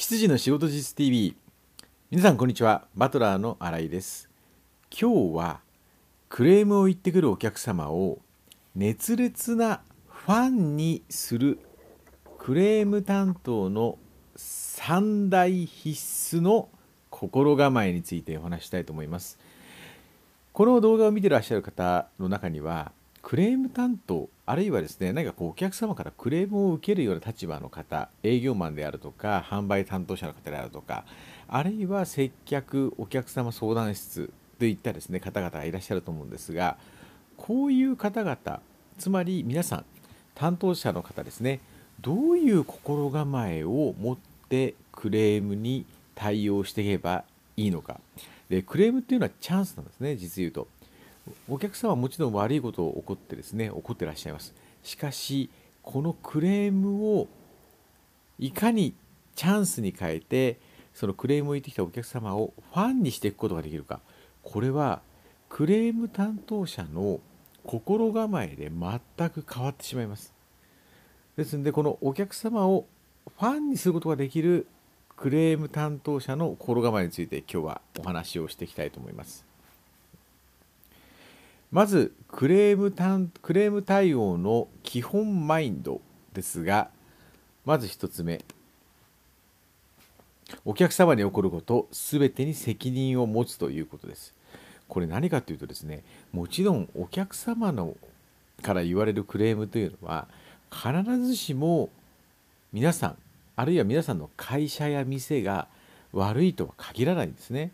[0.00, 1.34] 羊の仕事実 TV
[2.12, 2.86] 皆さんこんにちは。
[2.94, 4.30] バトラーの新井です。
[4.96, 5.60] 今日は
[6.28, 8.20] クレームを言ってくるお客様を
[8.76, 11.58] 熱烈なファンにする
[12.38, 13.98] クレーム担当の
[14.36, 16.68] 三大必須の
[17.10, 19.36] 心構えについてお話したいと思います。
[20.52, 22.92] この動画を見てらっしゃる方の中には
[23.28, 31.04] クレーム担当あるいはですね何かこうお客様からクレームを受けるような立場の方営業マンであるとか販売担当者の方であるとか
[31.46, 36.78] あるいは接客お客様相談室といったですね方々がいらっしゃると思うんですが
[37.36, 38.62] こういう方々
[38.96, 39.84] つまり皆さん
[40.34, 41.60] 担当者の方ですね
[42.00, 44.16] どういう心構えを持っ
[44.48, 47.24] てクレームに対応していけば
[47.58, 48.00] いいのか。
[48.48, 50.66] でクレームっていうのはチャンスなんですね実言うと。
[51.48, 54.54] お客様はもちろん悪いことを起こってですね怒ってらっしゃいます。
[54.82, 55.50] しかし
[55.82, 57.28] このクレームを
[58.38, 58.94] いかに
[59.34, 60.58] チャンスに変えて
[60.94, 64.00] そのクレームを言ってきたお客様をファンにしていくことができるか。
[64.42, 65.00] これは
[65.48, 67.20] クレーム担当者の
[67.64, 70.32] 心構えで全く変わってしまいます。
[71.36, 72.86] ですのでこのお客様を
[73.38, 74.66] ファンにすることができる
[75.16, 79.47] クレーム担当者の心構えについて今日はお話をしていきたいと思います。
[81.70, 82.90] まずクレーム
[83.42, 86.00] クレーム対応の基本マインド
[86.32, 86.88] ですが
[87.64, 88.42] まず1つ目。
[90.64, 94.32] お客様に起こること全てに責任を持つということです。
[94.88, 96.02] これ何かというとですね
[96.32, 97.94] もちろんお客様の
[98.62, 100.26] から言われるクレームというのは
[100.70, 101.90] 必ずしも
[102.72, 103.16] 皆さん
[103.56, 105.68] あるいは皆さんの会社や店が
[106.12, 107.72] 悪いとは限らないんですね。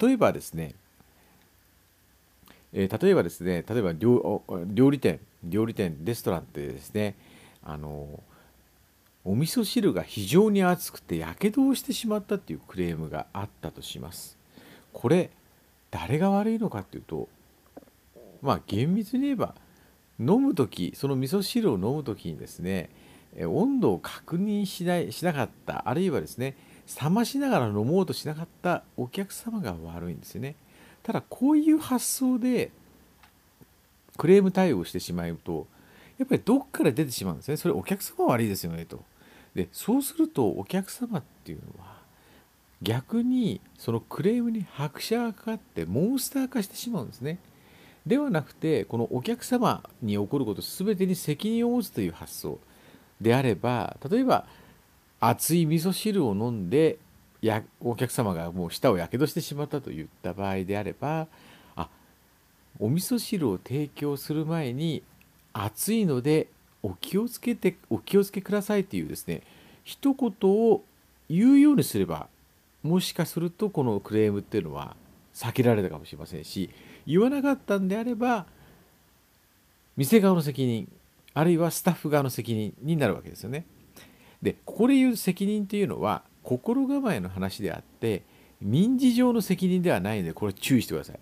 [0.00, 0.74] 例えばですね
[2.72, 7.16] えー、例えばですね例えば料理店料理店レストランってですね
[7.62, 8.20] あの
[9.24, 14.36] お味噌汁が非常に熱くてやけどをしてしまったっていうクレームがあったとします
[14.92, 15.30] これ
[15.90, 17.28] 誰が悪いのかっていうと
[18.40, 19.54] まあ厳密に言えば
[20.18, 22.90] 飲む時その味噌汁を飲む時にですね
[23.40, 26.56] 温度を確認しないしなかったあるいはですね
[27.00, 30.56] 冷ましながら飲もうとしなかったお客様が悪いんですよね。
[31.02, 32.70] ただこういう発想で
[34.16, 35.66] クレーム対応してしまうと
[36.18, 37.56] やっぱりどっから出てしまうんですね。
[37.56, 39.02] それお客様は悪いですよねと。
[39.54, 41.92] でそうするとお客様っていうのは
[42.80, 47.38] 逆にそのクレームに拍車がかかってモンスター化してしまうんですね。
[48.06, 52.58] ではなくてこのお客様に起こること全てに責任を持つという発想
[53.20, 54.46] であれば例えば
[55.20, 56.98] 熱い味噌汁を飲んで
[57.42, 61.26] やお客様がもう舌をやけどしてしまったといった場合であれば
[61.74, 61.88] あ
[62.78, 65.02] お味噌汁を提供する前に
[65.52, 66.46] 熱いので
[66.82, 69.42] お気をつけてお気をつけくださいというですね
[69.84, 70.82] 一言を
[71.28, 72.28] 言うようにすれば
[72.82, 74.96] もしかするとこのクレームっていうのは
[75.34, 76.70] 避けられたかもしれませんし
[77.06, 78.46] 言わなかったんであれば
[79.96, 80.88] 店側の責任
[81.34, 83.64] あるいはスタッフ側の責任になるわけですよね。
[84.42, 86.22] でここで言う責任というのは
[86.58, 88.24] 心構えの話であって
[88.60, 91.18] 民事上の責任ではないのでこれ注意してください。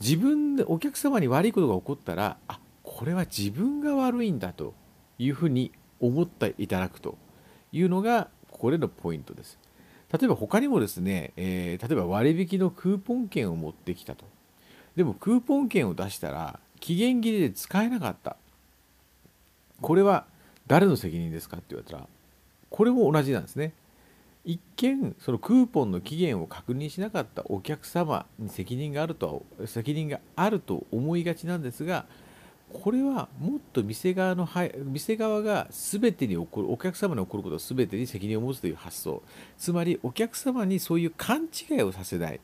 [0.00, 4.74] 自分でお客様に悪いことが起こったらあこれは自分が悪いんだと
[5.18, 7.16] いうふうに思っていただくと
[7.72, 9.58] いうのがここでのポイントです。
[10.12, 14.24] 例えば他にもですね、えー、例えば割引のクーポン券を持ってきたと。
[14.94, 18.36] でもクーポン券を出したら期限切れで使えなかった。
[19.80, 20.26] これは
[20.66, 22.06] 誰の責任ですかって言われたら
[22.70, 23.72] これも同じなんですね。
[24.48, 32.06] 一見そのクーポンの期限を確認しなかったお客様に責任があるとは責任があると思いがちなんですが
[32.72, 34.48] これはもっと店側の
[34.84, 39.22] 店側が全てに起こるお客様に起こることを全てに責任を持つという発想。
[39.58, 42.40] つまりお客様にそういう勘違いをさせない。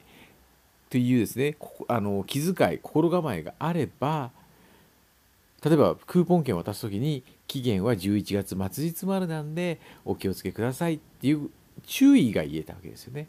[0.91, 1.57] というですね
[1.89, 4.31] あの気遣い心構えがあれば
[5.65, 11.51] 例えばクーポン券を渡す時に期限は11月末日までなんでお気をつけくださいっていう
[11.87, 13.27] 注意が言えたわけですよね。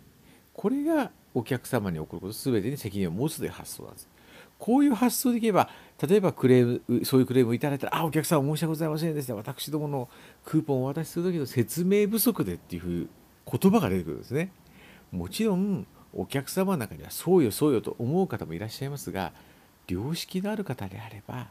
[0.53, 4.07] これがお客様に起こること全てに責任を持つという発想なんです。
[4.57, 5.69] こういう発想でいけば
[6.07, 10.09] 例えばクレームそういうクレームをいただいたら「あお客様申し訳ございませんでした私どもの
[10.45, 13.09] クーポンをお渡しする時の説明不足で」っていう
[13.51, 14.51] 言葉が出てくるんですね。
[15.11, 19.33] もちろんお客様の中にはそうよそうよと思う方もいらっしゃいますが
[19.87, 21.49] 良識のある方であれば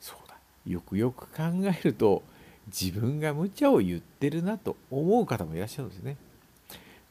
[0.00, 0.36] そうだ
[0.66, 2.22] よくよく考えると
[2.68, 6.16] 自分が無茶を言ってるなと思う方もいらっしゃるんですね。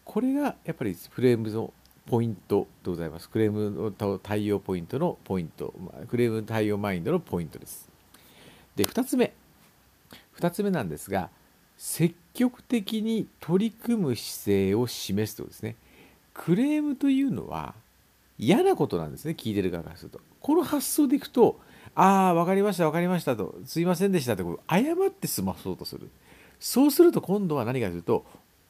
[0.06, 1.74] これがやっぱりフレームの
[2.06, 3.30] ポイントでございます。
[3.30, 5.74] クレームの対応ポイントのポイント、
[6.07, 7.89] クレーム対応マインドのポイントです。
[8.75, 9.33] で、2つ目。
[10.39, 11.30] 2つ目なんですが、
[11.77, 15.75] 積極的に取り組む姿勢を示すとですね
[16.33, 17.75] クレームというのは
[18.39, 21.60] 嫌なことなんですね聞いてる側からするとこの発想でいくと
[21.99, 23.55] ああ分かりました分かりましたと。
[23.65, 26.11] すいませんでしたってこう謝って済まそうとする。
[26.59, 28.23] そうすると今度は何かというと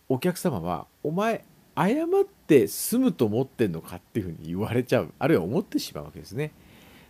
[0.07, 1.43] お客様はお前
[1.75, 5.11] 謝って済むと思ってんのかっていうふうに言われちゃう。
[5.19, 6.53] あるいは思ってしまうわけですね。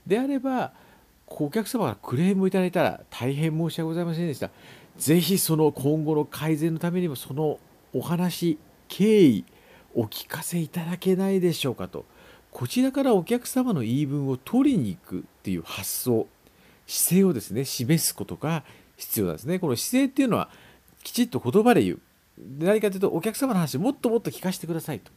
[0.08, 0.72] であれば
[1.28, 4.50] お客様からクレームをいただいたら大変申し訳ございませんでした。
[4.98, 7.60] ぜひその今後の改善のためにもその
[7.94, 9.46] お話経緯
[9.94, 12.06] お聞かせいただけないでしょうかと。
[12.58, 16.26] こちらからお客様の言い分を取りに行くっていう発想
[16.88, 18.64] 姿勢をですね示すことが
[18.96, 19.60] 必要なんですね。
[19.60, 20.50] この姿勢っていうのは
[21.04, 22.00] きちっと言葉で言う。
[22.58, 25.12] 何かというとお客様の話をもっともっと聞かせてくださいと。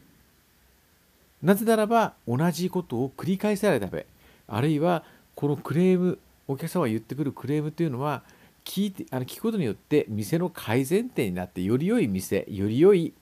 [1.43, 4.05] なぜならば同じことを繰り返されたため
[4.47, 5.03] あるいは
[5.35, 8.23] このクレームお客様が言ってくるクレームというのは
[8.67, 13.15] 聞いてあの聞くことによって店の改善点になってより良い店より良い、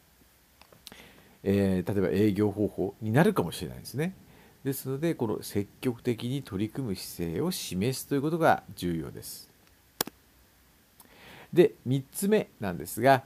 [1.51, 4.13] えー、例えば営業方法になるかもしれないですね。
[4.65, 9.49] ですのでこの積極的に取り組む姿勢を示すということが重要です。
[11.55, 13.23] で3つ目なんですが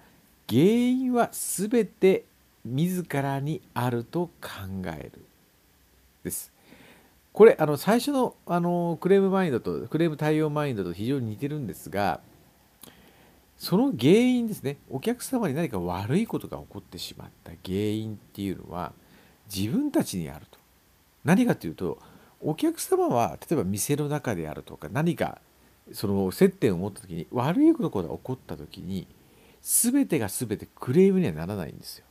[0.48, 2.24] 原因は全て
[2.64, 4.50] 自らにあると考
[4.86, 5.20] える
[6.22, 6.52] です。
[7.32, 12.20] これあの最初のあのクレームマインドとクレーム対応マインドと非常に似てるんですが
[13.62, 14.78] その原因ですね。
[14.90, 18.92] お客様に何か悪いことが起こってしまった原因っていうのは
[19.54, 20.58] 自分たちにあると。
[21.24, 21.96] 何かというと
[22.40, 25.38] お客様は例えば店の中であるとか何か
[25.92, 29.06] その接点を持った時に悪いことが起こった時に
[29.62, 32.04] 全てが全てクレームにはならないんですよ。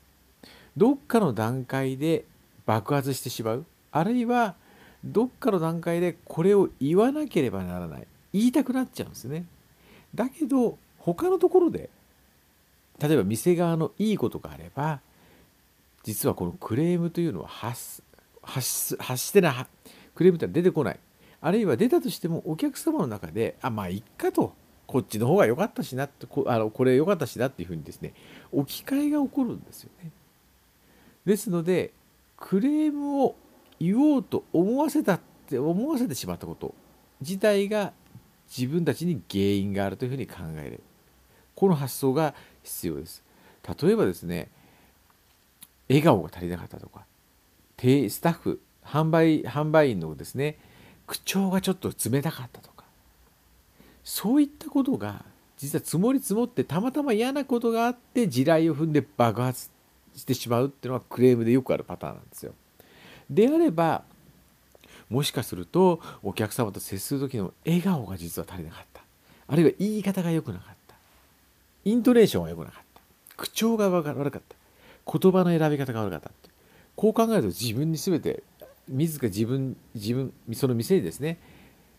[0.77, 2.23] どっかの段階で
[2.65, 3.65] 爆発してしまう。
[3.91, 4.55] あるいは
[5.03, 8.07] どっかの段階でこれを言わなければならない。
[8.31, 9.43] 言いたくなっちゃうんですね。
[10.15, 11.89] だけど他のところで
[12.99, 15.01] 例えば店側のいいことがあれば
[16.03, 18.03] 実はこのクレームというのは発
[18.41, 19.65] 発発してない
[20.15, 20.99] クレームって出てこない。
[21.43, 24.53] あるいは出たとしてもお客様の中であまあいっかと。
[24.87, 28.13] こっちの方が良かったしなってこあのこれ良かったしなっていうふうにですね
[28.51, 30.11] 置き換えが起こるんですよね。
[31.25, 31.93] ですので
[32.35, 33.35] クレームを
[33.79, 36.75] 言おうと思わせたって思わせてしまったこと
[37.21, 37.93] 自体が
[38.49, 40.81] 自分たちに原因があるというふうに考える。
[41.61, 43.21] この発想が必要です。
[43.83, 44.49] 例えばですね
[45.89, 47.05] 笑顔が足りなかったとか
[47.77, 50.57] スタッフ販売販売員のですね
[51.05, 52.83] 口調がちょっと冷たかったとか
[54.03, 55.23] そういったことが
[55.57, 59.69] 実は積もり積もってたまたま嫌なことがあって地雷を踏んで爆発
[60.15, 62.53] してしまうっていうのはクレームでよくあるパターンなんですよ。
[63.29, 64.01] であれば
[65.11, 69.03] もしかするとお客様と接する時の笑顔が実は足りなかった。
[69.47, 70.80] あるいは言い方が良くなかった。
[71.85, 73.01] イントネーションが良くなかった。
[73.37, 74.55] 口調が悪かった。
[75.05, 76.29] 言葉の選び方が悪かった
[76.95, 78.43] こう考えると自分に全て
[78.87, 81.39] 自ら自分自分その店にですね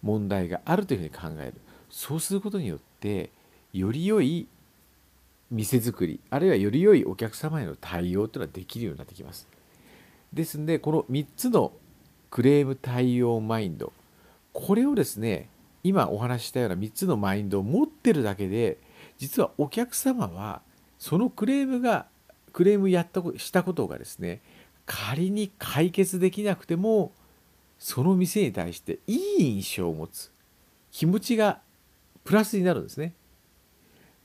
[0.02, 1.55] 問題があるというふうに考える。
[1.90, 3.31] そうすることによって
[3.73, 4.46] より良い
[5.50, 9.49] 店作りあるいはより良いお客様への対応というのはできるようになってきます。
[10.32, 11.73] ですのでこの3つの
[12.31, 13.93] クレーム対応マインド。
[14.52, 15.49] これをですね
[15.82, 18.79] 今お話ししたような3つのマインドを持ってるだけで
[19.19, 20.62] 実はお客様は
[20.98, 22.06] そのクレームが
[22.52, 24.40] クレームやったしたことがですね
[24.86, 27.12] 仮に解決できなくても
[27.78, 30.31] その店に対していい印象を持つ
[30.90, 31.60] 気持ちが
[32.24, 33.14] プラスになるんですね。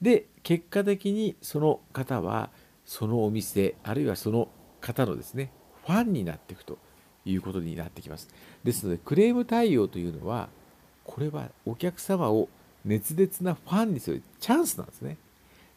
[0.02, 2.52] で結果的にその方は
[2.86, 5.52] そのお店あるいはその方のですね
[5.86, 6.78] ファンになっていくと
[7.26, 8.30] いうことになってきます。
[8.64, 10.50] ですのでクレーム対応というのは
[11.04, 12.50] これはお客様を
[12.86, 15.18] 熱烈なファンにするチャンスなんですね。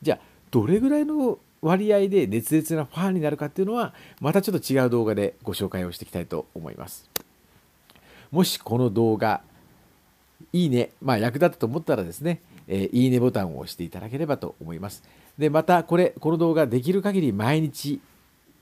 [0.02, 0.18] じゃあ
[0.50, 7.08] どれぐらいの割合で熱烈なファンになるかっていうのはまたちょっと違う動画でご紹介をしていきたいと思います。
[8.30, 9.42] もしこの動画
[10.52, 15.02] いいね、まあ、役立ったと思ったらですね、えー、いいねボタンを押していただければと思います。
[15.38, 18.00] でまたこれこの動画できる限り毎日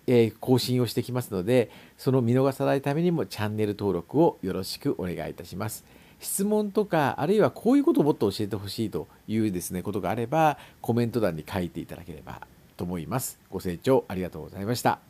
[0.07, 5.85] え更新をしてきますのでその見逃さないためにもチャンネル登録をよろしくお願いいたします。
[6.21, 12.43] 質問とかあるいはこういうことをもっと教えてほしいというですねことがあればコメント欄に書いていただければ
[12.77, 13.39] と思います。
[13.51, 15.01] ご清聴ありがとうございました。